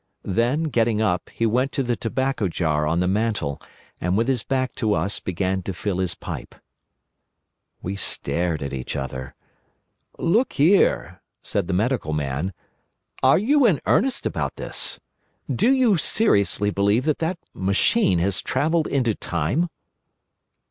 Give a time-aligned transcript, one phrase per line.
[0.25, 3.61] Then, getting up, he went to the tobacco jar on the mantel,
[4.01, 6.55] and with his back to us began to fill his pipe.
[7.83, 9.35] We stared at each other.
[10.17, 12.51] "Look here," said the Medical Man,
[13.21, 14.99] "are you in earnest about this?
[15.55, 19.69] Do you seriously believe that that machine has travelled into time?"